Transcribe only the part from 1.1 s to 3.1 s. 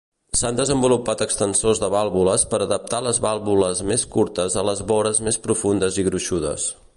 extensors de vàlvules per adaptar